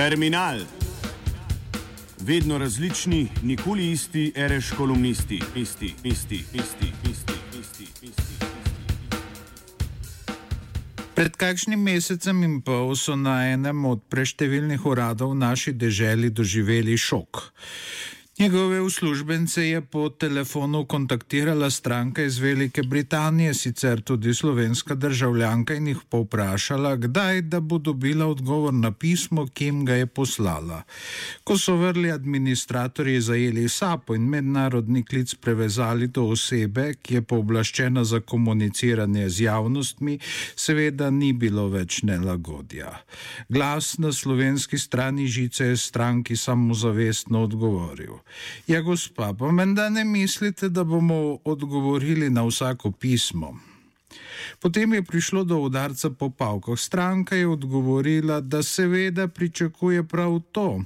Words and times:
Terminal. 0.00 0.58
Vedno 2.20 2.58
različni, 2.58 3.28
nikoli 3.42 3.90
isti, 3.90 4.32
reš 4.36 4.70
kolumnisti, 4.76 5.42
isti, 5.56 5.94
isti, 6.04 6.44
isti, 6.54 6.92
isti, 7.10 7.34
isti, 7.60 7.86
isti. 8.02 8.34
Pred 11.14 11.36
kakšnim 11.36 11.82
mesecem 11.82 12.42
in 12.42 12.62
pol 12.64 12.96
so 12.96 13.12
na 13.16 13.52
enem 13.52 13.84
od 13.84 14.00
preštevilnih 14.08 14.86
uradov 14.86 15.34
v 15.34 15.42
naši 15.44 15.76
deželi 15.76 16.30
doživeli 16.30 16.96
šok. 16.96 17.52
Njegove 18.40 18.80
uslužbence 18.80 19.68
je 19.68 19.80
po 19.80 20.08
telefonu 20.08 20.84
kontaktirala 20.84 21.70
stranka 21.70 22.22
iz 22.22 22.38
Velike 22.38 22.82
Britanije, 22.82 23.54
sicer 23.54 24.00
tudi 24.00 24.34
slovenska 24.34 24.94
državljanka, 24.94 25.74
in 25.74 25.88
jih 25.88 25.98
povprašala, 26.08 26.96
kdaj 26.96 27.40
da 27.40 27.60
bo 27.60 27.78
dobila 27.78 28.26
odgovor 28.26 28.74
na 28.74 28.92
pismo, 28.92 29.46
kim 29.46 29.84
ga 29.84 29.94
je 29.94 30.06
poslala. 30.06 30.82
Ko 31.44 31.58
so 31.58 31.76
vrli 31.76 32.12
administratorji 32.12 33.20
zajeli 33.20 33.68
sapo 33.68 34.14
in 34.14 34.22
mednarodni 34.22 35.04
klic 35.04 35.34
prevezali 35.34 36.06
do 36.06 36.24
osebe, 36.24 36.94
ki 37.02 37.14
je 37.14 37.22
pooblaščena 37.22 38.04
za 38.04 38.20
komuniciranje 38.20 39.28
z 39.28 39.40
javnostmi, 39.40 40.18
seveda 40.56 41.10
ni 41.10 41.32
bilo 41.32 41.68
več 41.68 42.02
nelagodja. 42.02 43.02
Glas 43.48 43.98
na 43.98 44.12
slovenski 44.12 44.78
strani 44.78 45.26
žice 45.26 45.66
je 45.66 45.76
stranki 45.76 46.36
samozavestno 46.36 47.42
odgovoril. 47.42 48.16
Ja, 48.66 48.80
gospa, 48.80 49.32
pa 49.38 49.52
menda 49.52 49.88
ne 49.88 50.04
mislite, 50.04 50.68
da 50.68 50.84
bomo 50.84 51.38
odgovorili 51.44 52.30
na 52.30 52.44
vsako 52.46 52.90
pismo. 52.90 53.58
Potem 54.58 54.94
je 54.94 55.02
prišlo 55.02 55.44
do 55.44 55.58
udarca 55.58 56.10
po 56.10 56.30
pavkah. 56.30 56.78
Stranka 56.78 57.36
je 57.36 57.46
odgovorila, 57.46 58.40
da 58.40 58.62
seveda 58.62 59.28
pričakuje 59.28 60.04
prav 60.04 60.40
to, 60.52 60.82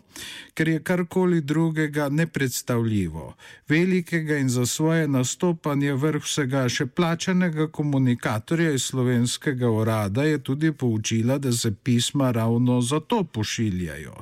ker 0.55 0.69
je 0.69 0.83
karkoli 0.83 1.41
drugega 1.41 2.09
nepredstavljivo. 2.09 3.35
Velikega 3.69 4.37
in 4.37 4.49
za 4.49 4.67
svoje 4.67 5.09
nastopanje 5.09 5.93
vrh 5.93 6.23
vsega 6.23 6.69
še 6.69 6.87
plačanega 6.87 7.69
komunikatorja 7.69 8.75
iz 8.75 8.91
slovenskega 8.91 9.71
urada 9.71 10.25
je 10.25 10.39
tudi 10.39 10.73
poučila, 10.73 11.39
da 11.39 11.53
se 11.53 11.75
pisma 11.75 12.31
ravno 12.31 12.81
zato 12.81 13.25
pošiljajo. 13.25 14.15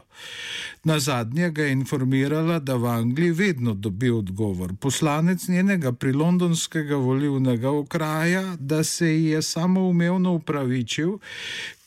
Na 0.85 0.98
zadnje 0.98 1.51
ga 1.51 1.63
je 1.63 1.73
informirala, 1.73 2.59
da 2.59 2.77
v 2.77 2.87
Angliji 2.87 3.31
vedno 3.31 3.75
dobi 3.75 4.11
odgovor. 4.11 4.75
Poslanec 4.81 5.48
njenega 5.48 5.93
prilondonskega 5.93 6.97
volivnega 6.97 7.70
okraja, 7.70 8.57
da 8.59 8.85
se 8.85 9.09
ji 9.09 9.32
je 9.33 9.43
samo 9.43 9.89
umevno 9.89 10.33
upravičil, 10.39 11.19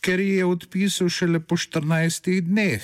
ker 0.02 0.20
je 0.20 0.46
odpisal 0.46 1.10
šele 1.10 1.40
po 1.40 1.58
14 1.58 2.42
dneh. 2.42 2.84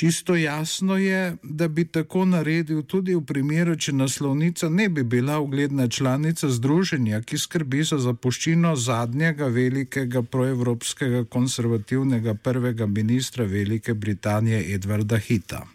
Čisto 0.00 0.34
jasno 0.34 0.96
je, 0.96 1.36
da 1.42 1.68
bi 1.68 1.84
tako 1.84 2.24
naredil 2.24 2.82
tudi 2.82 3.14
v 3.14 3.20
primeru, 3.20 3.74
če 3.76 3.92
naslovnica 3.92 4.68
ne 4.68 4.88
bi 4.88 5.02
bila 5.02 5.38
ugledna 5.44 5.88
članica 5.88 6.48
združenja, 6.48 7.20
ki 7.20 7.38
skrbi 7.38 7.82
za 7.84 7.98
zapuščino 8.00 8.72
zadnjega 8.76 9.50
velikega 9.52 10.22
proevropskega 10.22 11.24
konservativnega 11.24 12.34
prvega 12.34 12.86
ministra 12.86 13.44
Velike 13.44 13.94
Britanije 13.94 14.62
Edvarda 14.74 15.18
Hita. 15.18 15.66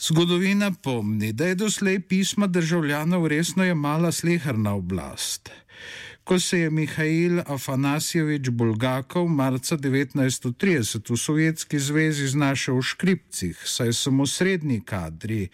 Zgodovina 0.00 0.72
pomni, 0.82 1.32
da 1.32 1.46
je 1.46 1.54
doslej 1.54 2.00
pisma 2.00 2.46
državljanov 2.46 3.26
resno 3.32 3.64
jemala 3.64 4.12
slehrna 4.12 4.74
oblast 4.74 5.50
ko 6.30 6.38
se 6.38 6.58
je 6.58 6.70
Mihajl 6.70 7.40
Afanasjevič 7.46 8.48
Bulgakov 8.54 9.26
marca 9.28 9.74
1930 9.76 11.10
v 11.10 11.16
Sovjetski 11.18 11.78
zvezi 11.78 12.28
znašel 12.30 12.78
v 12.78 12.86
škripcih, 12.86 13.58
saj 13.58 13.90
so 13.98 14.12
mu 14.14 14.26
srednji 14.30 14.78
kadri, 14.86 15.48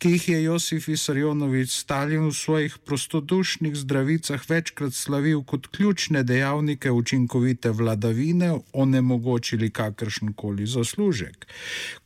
ki 0.00 0.14
jih 0.16 0.28
je 0.28 0.38
Josif 0.42 0.88
Isarjonovič 0.88 1.68
Stalin 1.68 2.24
v 2.24 2.32
svojih 2.32 2.78
prostodušnih 2.80 3.76
zdravicah 3.76 4.40
večkrat 4.48 4.96
slavil 4.96 5.44
kot 5.44 5.68
ključne 5.68 6.24
dejavnike 6.24 6.88
učinkovite 6.90 7.68
vladavine, 7.68 8.56
onemogočili 8.72 9.68
kakršenkoli 9.68 10.64
zaslužek. 10.66 11.44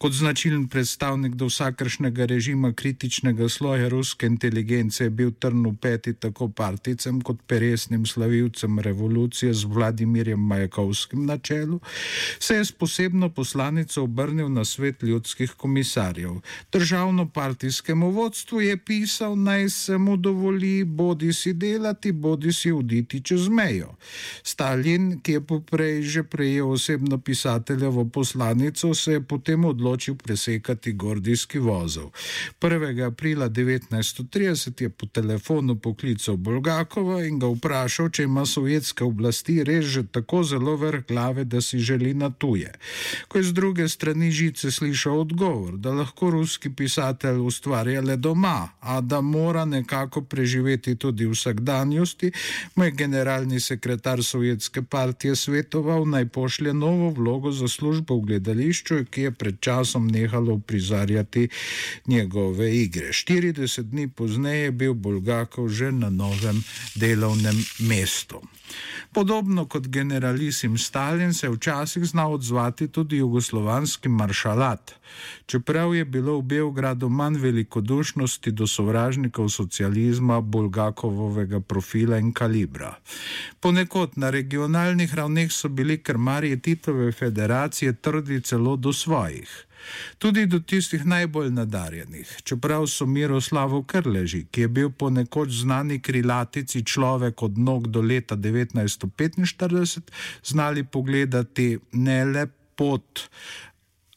Kot 0.03 0.19
značilen 0.19 0.67
predstavnik 0.67 1.39
do 1.39 1.47
vsakršnega 1.47 2.27
režima 2.27 2.75
kritičnega 2.75 3.47
sloja 3.49 3.87
ruske 3.89 4.27
inteligence 4.27 5.05
je 5.05 5.15
bil 5.15 5.31
trn 5.31 5.63
v 5.63 5.77
peti 5.79 6.19
tako 6.19 6.51
particem 6.51 7.23
kot 7.23 7.47
peresnim 7.47 8.03
slavivcem 8.17 8.79
revolucije 8.79 9.55
z 9.55 9.65
Vladimirjem 9.65 10.41
Majakovskim 10.41 11.27
na 11.27 11.39
čelu, 11.39 11.81
se 12.41 12.55
je 12.55 12.65
s 12.65 12.73
posebno 12.73 13.29
poslanico 13.29 14.03
obrnil 14.03 14.49
na 14.49 14.65
svet 14.65 15.03
ljudskih 15.03 15.51
komisarjev. 15.51 16.41
Državno 16.73 17.29
partijskemu 17.29 18.11
vodstvu 18.11 18.61
je 18.61 18.77
pisal, 18.77 19.37
naj 19.37 19.69
se 19.69 19.99
mu 19.99 20.17
dovoli 20.17 20.85
bodi 20.85 21.33
si 21.33 21.53
delati, 21.53 22.13
bodi 22.13 22.53
si 22.53 22.73
uditi 22.73 23.21
čez 23.21 23.49
mejo. 23.49 23.93
Stalin, 24.43 25.21
ki 25.21 25.33
je 25.33 25.41
poprej 25.41 26.03
že 26.03 26.23
prejel 26.23 26.71
osebno 26.71 27.19
pisateljevo 27.19 28.05
poslanico, 28.05 28.95
se 28.95 29.13
je 29.13 29.21
potem 29.21 29.65
odločil 29.65 30.15
presekati 30.15 30.93
gordijski 30.93 31.59
vozov. 31.59 32.11
1. 32.61 33.07
aprila 33.07 33.49
1930 33.49 34.83
je 34.83 34.89
po 34.89 35.07
telefonu 35.07 35.77
poklical 35.77 36.37
Bulgakova 36.37 37.25
in 37.25 37.39
ga 37.39 37.47
vprašal, 37.47 38.06
če 38.09 38.27
ima 38.27 38.47
sovjetske 38.47 39.05
oblasti 39.05 39.65
res 39.65 39.85
že 39.87 40.03
tako 40.13 40.43
zelo 40.45 40.77
vrh 40.77 41.07
glave, 41.09 41.45
da 41.45 41.61
si 41.61 41.79
želi 41.79 42.15
na 42.15 42.31
tuje. 42.31 42.73
Ko 43.29 43.39
je 43.39 43.45
z 43.45 43.53
druge 43.53 43.89
strani 43.89 44.31
žice 44.31 44.71
slišal 44.71 45.21
odgovor, 45.21 45.77
da 45.77 45.91
lahko 45.91 46.31
ruski 46.31 46.71
pisatelj 46.71 47.41
ustvarja 47.47 48.01
le 48.01 48.17
doma, 48.17 48.69
a 48.81 49.01
da 49.01 49.21
mora 49.21 49.65
nekako 49.65 50.23
preživeti 50.23 50.97
tudi 50.97 51.27
vsakdanjosti, 51.27 52.33
mu 52.75 52.85
je 52.85 52.91
generalni 52.91 53.61
sekretar 53.61 54.25
sovjetske 54.25 54.83
partije 54.83 55.37
svetoval 55.37 56.09
naj 56.09 56.29
pošlje 56.29 56.75
novo 56.75 57.11
vlogo 57.11 57.53
za 57.53 57.69
službo 57.69 58.17
v 58.17 58.27
gledališču, 58.27 59.05
ki 59.11 59.23
je 59.23 59.31
pred 59.31 59.61
časom 59.61 60.09
nehalo 60.09 60.59
prizarjati 60.59 61.49
njegove 62.07 62.77
igre. 62.77 63.09
40 63.13 63.83
dni 63.83 64.09
pozneje 64.09 64.65
je 64.65 64.73
bil 64.73 64.95
Bulgakov 64.95 65.69
že 65.69 65.93
na 65.93 66.11
novem 66.11 66.63
delovnem 66.95 67.57
mestu 67.79 67.86
mestu. 67.87 68.43
Podobno 69.13 69.65
kot 69.67 69.87
generalisim 69.87 70.79
Stalin 70.79 71.35
se 71.35 71.47
je 71.47 71.51
včasih 71.51 72.05
znal 72.05 72.35
odzvati 72.35 72.89
tudi 72.89 73.17
jugoslovanski 73.17 74.09
maršalat, 74.09 74.93
čeprav 75.47 75.95
je 75.95 76.05
bilo 76.05 76.39
v 76.39 76.43
Beogradu 76.43 77.09
manj 77.09 77.39
velikodušnosti 77.39 78.51
do 78.51 78.67
sovražnikov 78.67 79.49
socializma, 79.49 80.41
Bulgakovovega 80.41 81.61
profila 81.61 82.19
in 82.19 82.33
kalibra. 82.33 82.97
Ponekod 83.61 84.19
na 84.19 84.31
regionalnih 84.31 85.15
ravneh 85.15 85.53
so 85.53 85.69
bili 85.69 86.03
krmarji 86.03 86.61
Titove 86.61 87.13
federacije 87.13 87.93
trdi 87.93 88.41
celo 88.41 88.77
do 88.77 88.93
svojih. 88.93 89.66
Tudi 90.19 90.47
do 90.47 90.61
tistih 90.61 91.05
najbolj 91.07 91.51
nadarjenih, 91.51 92.37
čeprav 92.45 92.87
so 92.87 93.07
Miroslavu 93.07 93.83
Krleži, 93.83 94.47
ki 94.51 94.61
je 94.61 94.69
bil 94.69 94.91
ponekoč 94.91 95.63
znani 95.63 96.01
krilatici 96.01 96.85
človek 96.85 97.43
od 97.43 97.59
nog 97.59 97.89
do 97.89 98.01
leta 98.01 98.37
1945, 98.37 100.01
znali 100.45 100.85
pogledati 100.85 101.79
ne 101.93 102.25
le 102.25 102.47
pot 102.77 103.29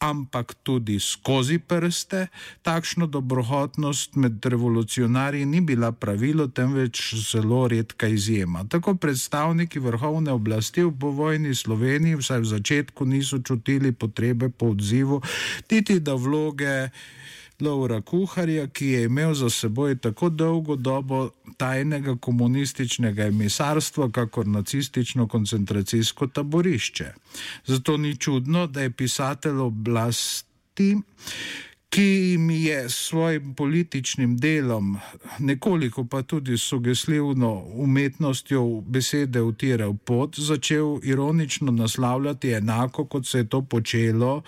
ampak 0.00 0.54
tudi 0.64 0.96
skozi 0.96 1.60
prste, 1.60 2.32
takšno 2.64 3.06
dobrohotnost 3.06 4.16
med 4.16 4.40
revolucionarji 4.40 5.44
ni 5.44 5.60
bila 5.60 5.92
pravilo, 5.92 6.48
temveč 6.48 7.14
zelo 7.14 7.68
redka 7.68 8.08
izjema. 8.08 8.64
Tako 8.64 8.94
predstavniki 8.94 9.78
vrhovne 9.78 10.32
oblasti 10.32 10.82
v 10.82 10.92
povojni 10.96 11.54
Sloveniji 11.54 12.16
vsaj 12.16 12.40
v 12.40 12.50
začetku 12.56 13.04
niso 13.04 13.38
čutili 13.44 13.92
potrebe 13.92 14.48
po 14.48 14.72
odzivu, 14.72 15.20
niti 15.70 16.00
da 16.00 16.16
vloge. 16.16 16.88
Laura 17.60 18.00
Kuharja, 18.00 18.66
ki 18.66 18.86
je 18.86 19.04
imel 19.04 19.34
za 19.34 19.50
seboj 19.50 19.98
tako 19.98 20.28
dolgo 20.28 20.76
dobo 20.76 21.30
tajnega 21.56 22.16
komunističnega 22.16 23.26
emisarstva, 23.26 24.10
kakor 24.10 24.46
nacistično 24.46 25.28
koncentracijsko 25.28 26.26
taborišče. 26.26 27.12
Zato 27.66 27.96
ni 27.96 28.16
čudno, 28.16 28.66
da 28.66 28.82
je 28.82 28.90
pisatelj 28.90 29.58
oblasti, 29.58 30.96
ki 31.90 32.02
jim 32.02 32.50
je 32.50 32.88
s 32.88 32.94
svojim 32.94 33.54
političnim 33.54 34.36
delom, 34.36 34.96
nekoliko 35.38 36.04
pa 36.04 36.22
tudi 36.22 36.58
sugestivno 36.58 37.64
umetnostjo 37.74 38.80
besede 38.80 39.42
utiral 39.42 39.94
pot, 40.04 40.38
začel 40.38 41.00
ironično 41.02 41.72
naslavljati 41.72 42.50
enako, 42.50 43.04
kot 43.04 43.26
se 43.26 43.38
je 43.38 43.48
to 43.48 43.62
počelo 43.62 44.42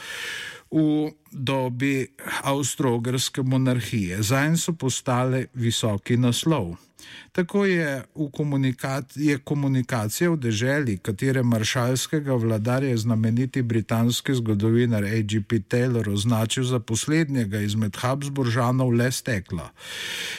v 0.70 1.10
dobi 1.32 2.06
avstro-ogrske 2.42 3.42
monarhije. 3.42 4.22
Zajem 4.22 4.56
so 4.56 4.72
postale 4.72 5.46
visoki 5.54 6.16
naslov. 6.16 6.76
Tako 7.32 7.64
je, 7.64 8.02
komunikac 8.32 9.16
je 9.16 9.38
komunikacija 9.38 10.30
v 10.30 10.36
deželi, 10.36 10.98
katere 10.98 11.42
maršalskega 11.42 12.34
vladarja 12.34 12.90
je 12.90 12.96
znameniti 12.96 13.62
britanski 13.62 14.34
zgodovinar 14.34 15.04
A.G.P. 15.04 15.60
Taylor 15.68 16.08
označil 16.08 16.64
za 16.64 16.80
poslednjega 16.80 17.60
izmed 17.60 17.96
Habsburžanov, 17.96 18.90
le 18.90 19.12
stekla. 19.12 19.70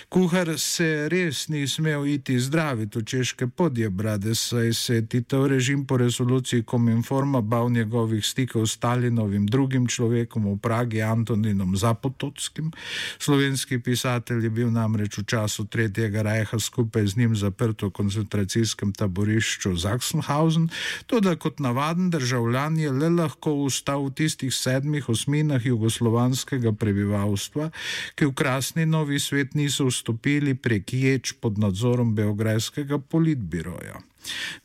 Kuhar 0.09 0.59
se 0.59 1.09
res 1.09 1.47
ni 1.47 1.67
smel 1.67 2.05
iti 2.05 2.39
zdraviti 2.39 2.99
v 2.99 3.03
češke 3.03 3.47
podje 3.47 3.89
brade, 3.89 4.35
saj 4.35 4.73
se 4.73 4.95
je 4.95 5.05
Titov 5.07 5.47
režim 5.47 5.85
po 5.85 5.97
resoluciji 5.97 6.63
Kominforma 6.63 7.41
bal 7.41 7.69
njegovih 7.69 8.25
stikov 8.25 8.67
s 8.67 8.73
Stalinovim 8.73 9.45
drugim 9.47 9.87
človekom 9.87 10.45
v 10.53 10.57
Pragi, 10.59 11.01
Antoninom 11.01 11.75
Zapototskim. 11.77 12.71
Slovenski 13.19 13.79
pisatelj 13.79 14.43
je 14.43 14.49
bil 14.49 14.71
namreč 14.71 15.17
v 15.17 15.25
času 15.25 15.65
Tretjega 15.65 16.21
rajha 16.21 16.52
skupaj 16.59 17.07
z 17.07 17.17
njim 17.17 17.35
zaprt 17.35 17.81
v 17.81 17.89
koncentracijskem 17.89 18.93
taborišču 18.93 19.77
Sachsenhausen, 19.77 20.69
tudi 21.05 21.35
kot 21.35 21.59
navaden 21.59 22.09
državljan 22.09 22.77
je 22.79 22.91
le 22.91 23.09
lahko 23.09 23.53
ustal 23.65 24.05
v 24.05 24.13
tistih 24.21 24.53
sedmih 24.53 25.09
osminah 25.09 25.65
jugoslovanskega 25.65 26.73
prebivalstva, 26.73 27.69
ki 28.15 28.29
v 28.29 28.33
krasni 28.33 28.85
novi 28.85 29.19
svet 29.19 29.55
niso 29.55 29.89
vstopili 29.89 30.55
prek 30.55 30.93
ječ 30.93 31.33
pod 31.41 31.57
nadzorom 31.57 32.15
Beograjskega 32.15 32.99
politbiroja. 32.99 34.01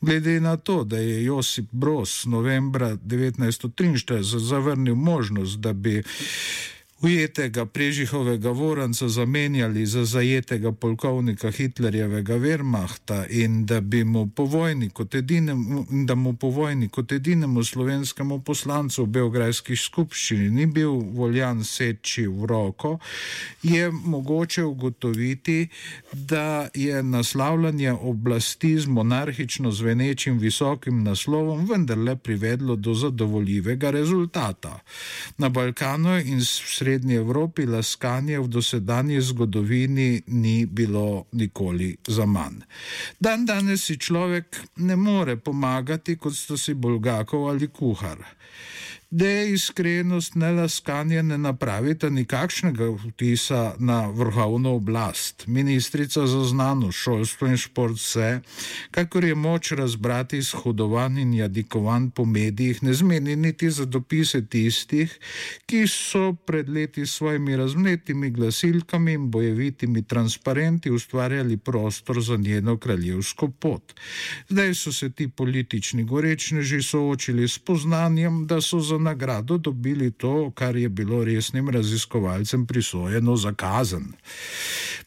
Glede 0.01 0.39
na 0.39 0.57
to, 0.57 0.83
da 0.83 0.97
je 0.97 1.23
Josip 1.23 1.67
Broz 1.71 2.25
novembra 2.25 2.95
1943 2.95 4.21
zavrnil 4.21 4.95
možnost, 4.95 5.59
da 5.59 5.73
bi 5.73 6.03
ujetega 7.01 7.65
prežihovega 7.65 8.49
voranca 8.49 9.07
zamenjali 9.07 9.85
za 9.85 10.05
zajetega 10.05 10.71
polkovnika 10.71 11.51
Hitlerjevega 11.51 12.35
Wehrmachta 12.35 13.25
in 13.29 13.65
da 13.65 13.81
bi 13.81 14.03
mu 14.03 14.27
po 14.35 14.43
vojni 14.43 14.89
kot 14.89 15.15
edinemu, 15.15 15.85
da 15.89 16.15
mu 16.15 16.33
po 16.33 16.49
vojni 16.49 16.89
kot 16.89 17.11
edinemu 17.11 17.63
slovenskemu 17.63 18.39
poslancu 18.39 19.03
v 19.03 19.07
Beograjski 19.07 19.75
skupščini 19.75 20.49
ni 20.49 20.65
bil 20.65 20.91
voljan 20.91 21.63
seči 21.63 22.27
v 22.27 22.45
roko, 22.45 22.97
je 23.63 23.91
mogoče 23.91 24.63
ugotoviti, 24.63 25.69
da 26.13 26.67
je 26.73 27.03
naslavljanje 27.03 27.91
oblasti 27.93 28.79
z 28.79 28.87
monarhično 28.87 29.71
zvenečim 29.71 30.39
visokim 30.39 31.03
naslovom 31.03 31.65
vendarle 31.69 32.15
privedlo 32.15 32.75
do 32.75 32.93
zadovoljivega 32.93 33.91
rezultata. 33.91 34.79
Na 35.37 35.49
Balkanu 35.49 36.19
in 36.19 36.43
sredi 36.45 36.88
srednji 36.89 37.15
Evropi 37.15 37.65
laskanje 37.65 38.39
v 38.39 38.47
dosedanji 38.47 39.21
zgodovini 39.21 40.21
ni 40.27 40.65
bilo 40.65 41.25
nikoli 41.31 41.97
za 42.07 42.25
manj. 42.25 42.63
Dan 43.19 43.45
danes 43.45 43.85
si 43.85 43.97
človek 43.97 44.57
ne 44.75 44.95
more 44.95 45.35
pomagati, 45.37 46.17
kot 46.17 46.33
sta 46.33 46.57
si 46.57 46.73
Bolgakov 46.73 47.49
ali 47.49 47.67
kuhar 47.67 48.17
da 49.11 49.41
iskrenost, 49.41 50.35
ne 50.35 50.51
laskanje, 50.51 51.23
ne 51.23 51.37
napravita 51.37 52.09
nikakšnega 52.09 52.89
vtisa 53.07 53.73
na 53.79 54.07
vrhovno 54.09 54.75
oblast. 54.75 55.47
Ministrica 55.47 56.27
za 56.27 56.43
znanost, 56.45 56.97
šolstvo 56.97 57.47
in 57.47 57.57
šport 57.57 57.99
se, 57.99 58.41
kakor 58.91 59.23
je 59.23 59.35
moč 59.35 59.71
razbrati 59.71 60.37
iz 60.37 60.51
hodovanj 60.51 61.19
in 61.21 61.33
jadikovanj 61.33 62.09
po 62.09 62.25
medijih, 62.25 62.83
ne 62.83 62.93
zmeni 62.93 63.35
niti 63.35 63.71
za 63.71 63.85
dopise 63.85 64.45
tistih, 64.45 65.19
ki 65.65 65.87
so 65.87 66.33
pred 66.45 66.69
leti 66.69 67.05
s 67.05 67.11
svojimi 67.11 67.57
razmnetimi 67.57 68.29
glasilkami 68.29 69.13
in 69.13 69.31
bojevitimi 69.31 70.03
transparenti 70.03 70.91
ustvarjali 70.91 71.57
prostor 71.57 72.21
za 72.21 72.37
njeno 72.37 72.77
kraljevsko 72.77 73.49
pot. 73.49 73.93
Zdaj 74.49 74.73
so 74.73 74.93
se 74.93 75.09
ti 75.09 75.27
politični 75.27 76.03
gorečneži 76.03 76.81
soočili 76.81 77.47
s 77.47 77.59
poznanjem, 77.59 78.47
da 78.49 78.61
so 78.61 78.79
za 78.79 78.97
nagrado 78.97 79.57
dobili 79.57 80.11
to, 80.11 80.51
kar 80.55 80.75
je 80.75 80.89
bilo 80.89 81.23
resnim 81.23 81.69
raziskovalcem 81.69 82.65
prisojeno 82.65 83.35
za 83.35 83.53
kazen. 83.53 84.05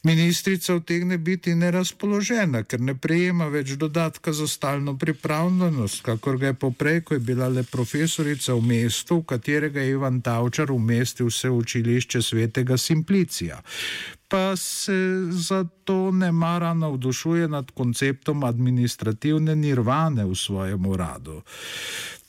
Ministrica 0.03 0.75
vtegne 0.75 1.19
biti 1.19 1.55
nerazpoložena, 1.55 2.65
ker 2.67 2.81
ne 2.83 2.97
prejema 2.99 3.47
več 3.47 3.77
dodatka 3.79 4.33
za 4.35 4.49
stalno 4.51 4.97
pripravljenost, 4.99 6.03
kakor 6.03 6.39
ga 6.39 6.51
je 6.51 6.59
poprej, 6.65 7.01
ko 7.07 7.15
je 7.15 7.21
bila 7.21 7.49
le 7.49 7.63
profesorica 7.63 8.57
v 8.59 8.67
mestu, 8.67 9.21
v 9.21 9.29
katerega 9.35 9.81
je 9.81 9.95
Ivan 9.95 10.19
Tavčar 10.21 10.73
umestil 10.75 11.31
vse 11.31 11.51
učilišče 11.51 12.23
svetega 12.23 12.77
Simplicija 12.77 13.63
pa 14.33 14.57
se 14.57 15.27
zato 15.31 16.11
ne 16.11 16.33
mara 16.33 16.75
navdušuje 16.75 17.49
nad 17.49 17.71
konceptom 17.71 18.45
administrativne 18.45 19.57
nirvane 19.57 20.25
v 20.25 20.35
svojem 20.35 20.87
uradu. 20.87 21.43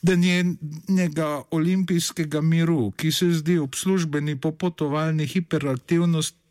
Da 0.02 0.12
njenega 0.14 1.42
olimpijskega 1.50 2.40
miru, 2.40 2.90
ki 2.90 3.12
se 3.12 3.30
zdi 3.32 3.58
ob 3.58 3.74
službeni 3.74 4.36
popotovalni 4.40 5.26
hiperaktivnosti, 5.26 6.43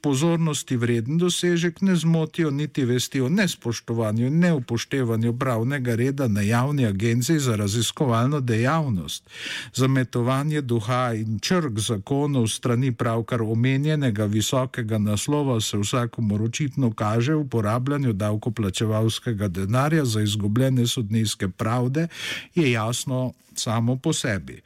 pozornosti 0.00 0.76
vreden 0.76 1.18
dosežek, 1.18 1.80
ne 1.80 1.96
zmotijo 1.96 2.50
niti 2.50 2.84
vesti 2.84 3.20
o 3.20 3.28
nespoštovanju 3.28 4.26
in 4.26 4.38
neupoštevanju 4.38 5.38
pravnega 5.38 5.94
reda 5.94 6.28
na 6.28 6.40
javni 6.40 6.86
agenciji 6.86 7.38
za 7.38 7.56
raziskovalno 7.56 8.40
dejavnost. 8.40 9.30
Zametovanje 9.74 10.60
duha 10.60 11.12
in 11.14 11.38
črk 11.38 11.78
zakonov 11.78 12.48
strani 12.48 12.92
pravkar 12.92 13.42
omenjenega 13.42 14.24
visokega 14.24 14.98
naslova 14.98 15.60
se 15.60 15.78
vsakomor 15.78 16.42
očitno 16.42 16.92
kaže 16.92 17.34
v 17.34 17.40
uporabljanju 17.40 18.12
davkoplačevalskega 18.12 19.48
denarja 19.48 20.04
za 20.04 20.22
izgubljene 20.22 20.86
sodniške 20.86 21.48
pravde, 21.48 22.08
je 22.54 22.70
jasno 22.72 23.32
samo 23.60 23.96
po 23.96 24.12
sebi. 24.12 24.60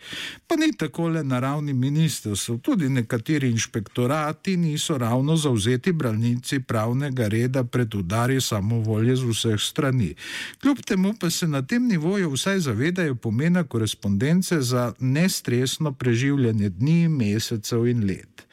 Pa 0.46 0.56
ni 0.56 0.70
tako 0.78 1.08
le 1.08 1.24
na 1.24 1.40
ravni 1.40 1.72
ministrstva, 1.72 2.56
tudi 2.62 2.88
nekateri 2.88 3.50
inšpektorati 3.50 4.56
niso 4.56 4.98
ravno 4.98 5.36
zauzeti 5.36 5.92
branilci 5.92 6.60
pravnega 6.60 7.28
reda 7.28 7.64
pred 7.64 7.94
udari 7.94 8.40
samovolje 8.40 9.16
z 9.16 9.24
vseh 9.30 9.60
strani. 9.60 10.14
Kljub 10.62 10.78
temu 10.86 11.14
pa 11.20 11.30
se 11.30 11.48
na 11.48 11.62
tem 11.66 11.88
nivoju 11.88 12.30
vsaj 12.32 12.58
zavedajo 12.58 13.14
pomena 13.14 13.64
korespondence 13.64 14.60
za 14.60 14.92
nestresno 14.98 15.92
preživljanje 15.92 16.68
dni, 16.68 17.08
mesecev 17.08 17.86
in 17.86 18.06
let. 18.06 18.43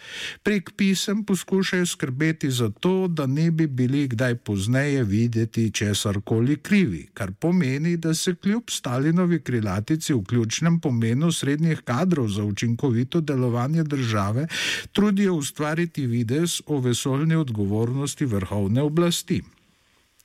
Prek 0.43 0.71
pisem 0.77 1.23
poskušajo 1.23 1.85
skrbeti 1.85 2.51
za 2.51 2.69
to, 2.69 3.07
da 3.07 3.25
ne 3.25 3.51
bi 3.51 3.67
bili 3.67 4.07
kdaj 4.07 4.35
pozneje 4.35 5.03
videti 5.03 5.71
česar 5.71 6.21
koli 6.23 6.57
krivi, 6.57 7.07
kar 7.13 7.31
pomeni, 7.31 7.97
da 7.97 8.13
se 8.13 8.35
kljub 8.35 8.63
Stalinovi 8.69 9.39
krilatici 9.39 10.13
v 10.13 10.23
ključnem 10.23 10.79
pomenu 10.79 11.31
srednjih 11.31 11.81
kadrov 11.81 12.27
za 12.27 12.43
učinkovito 12.43 13.21
delovanje 13.21 13.83
države 13.83 14.47
trudijo 14.91 15.33
ustvariti 15.33 16.05
videz 16.07 16.61
o 16.65 16.79
vesoljni 16.79 17.35
odgovornosti 17.35 18.25
vrhovne 18.25 18.81
oblasti. 18.81 19.41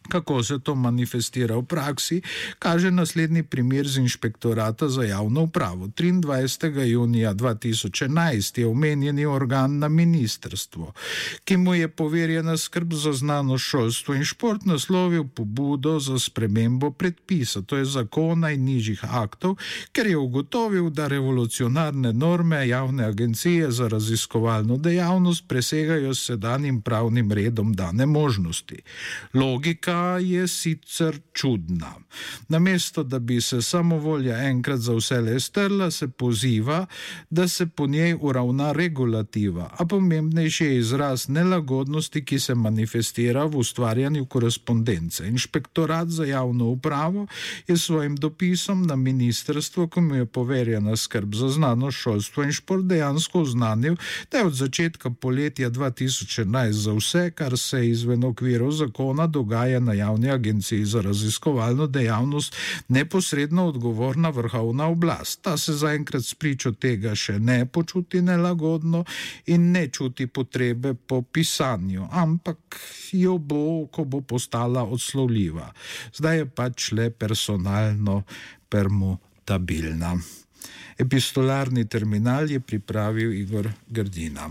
Kako 0.09 0.43
se 0.43 0.59
to 0.59 0.75
manifestira 0.75 1.57
v 1.57 1.63
praksi, 1.63 2.23
kaže 2.59 2.91
naslednji 2.91 3.43
primer 3.43 3.89
z 3.89 3.99
inšpektorata 3.99 4.89
za 4.89 5.03
javno 5.03 5.43
upravo. 5.43 5.87
23. 5.87 6.85
junija 6.85 7.35
2011 7.35 8.59
je 8.59 8.67
omenjeni 8.67 9.27
organ 9.27 9.79
na 9.79 9.89
ministrstvo, 9.89 10.93
ki 11.45 11.57
mu 11.57 11.75
je 11.75 11.89
poverjena 11.89 12.57
skrb 12.57 12.93
za 12.93 13.13
znanost, 13.13 13.65
šolstvo 13.65 14.15
in 14.15 14.25
šport, 14.25 14.65
naslovil 14.65 15.25
pobudo 15.25 15.99
za 16.01 16.19
spremembo 16.19 16.91
predpisa, 16.91 17.63
to 17.63 17.77
je 17.77 17.85
zakona 17.85 18.51
in 18.51 18.65
nižjih 18.65 19.05
aktov, 19.05 19.57
ker 19.93 20.07
je 20.07 20.17
ugotovil, 20.17 20.91
da 20.91 21.09
revolucionarne 21.09 22.13
norme 22.13 22.69
javne 22.69 23.05
agencije 23.05 23.71
za 23.71 23.89
raziskovalno 23.89 24.77
dejavnost 24.77 25.49
presegajo 25.49 26.15
sedanjim 26.15 26.81
pravnim 26.83 27.33
redom 27.33 27.73
dane 27.73 28.07
možnosti. 28.07 28.83
Logika 29.35 29.96
je 30.21 30.49
sicer 30.49 31.19
čudna. 31.33 31.95
Namesto 32.49 33.03
da 33.03 33.19
bi 33.19 33.41
se 33.41 33.63
samovolja 33.63 34.39
enkrat 34.49 34.81
za 34.81 34.95
vse 34.95 35.21
le 35.21 35.41
strla, 35.41 35.91
se 35.91 36.09
poziva, 36.09 36.87
da 37.31 37.49
se 37.49 37.67
po 37.67 37.87
njej 37.87 38.17
uravna 38.21 38.73
regulativa, 38.73 39.71
a 39.79 39.87
pomembnejši 39.87 40.65
je 40.65 40.79
izraz 40.79 41.29
nelagodnosti, 41.29 42.25
ki 42.25 42.41
se 42.41 42.55
manifestira 42.55 43.45
v 43.45 43.57
ustvarjanju 43.57 44.27
korespondence. 44.27 45.29
Inšpektorat 45.29 46.09
za 46.09 46.25
javno 46.25 46.65
upravo 46.65 47.27
je 47.69 47.77
svojim 47.77 48.17
dopisom 48.17 48.83
na 48.83 48.97
ministrstvo, 48.97 49.89
ki 49.89 50.01
mu 50.01 50.15
je 50.15 50.27
poverjena 50.27 50.97
skrb 50.97 51.35
za 51.35 51.49
znanost, 51.49 51.99
šolstvo 51.99 52.45
in 52.45 52.53
šport, 52.53 52.85
dejansko 52.85 53.41
oznanil, 53.41 53.97
da 54.31 54.39
je 54.39 54.47
od 54.47 54.55
začetka 54.55 55.11
poletja 55.11 55.71
2011 55.71 56.71
za 56.71 56.93
vse, 56.93 57.31
kar 57.31 57.59
se 57.59 57.89
izven 57.89 58.25
okvirov 58.25 58.71
zakona 58.71 59.27
dogaja 59.27 59.81
na 59.87 59.95
javni 59.95 60.31
agenciji 60.31 60.85
za 60.85 61.01
raziskovalno 61.07 61.87
dejavnost 61.87 62.57
neposredno 62.89 63.69
odgovorna 63.71 64.31
vrhovna 64.35 64.89
oblast. 64.91 65.43
Ta 65.43 65.57
se 65.57 65.73
zaenkrat 65.73 66.25
spričo 66.25 66.73
tega 66.73 67.15
še 67.15 67.39
ne 67.39 67.63
počuti 67.67 68.23
nelagodno 68.23 69.05
in 69.47 69.71
ne 69.73 69.87
čuti 69.89 70.27
potrebe 70.27 70.95
po 70.95 71.23
pisanju, 71.23 72.09
ampak 72.11 72.81
jo 73.13 73.39
bo, 73.39 73.87
ko 73.87 74.05
bo 74.05 74.21
postala 74.21 74.83
odslovljiva. 74.85 75.71
Zdaj 76.17 76.39
je 76.39 76.47
pač 76.47 76.91
le 76.93 77.11
personalno 77.11 78.23
permutabilna. 78.69 80.17
Epistolarni 80.99 81.85
terminal 81.89 82.51
je 82.51 82.61
pripravil 82.61 83.33
Igor 83.33 83.71
Grdina. 83.89 84.51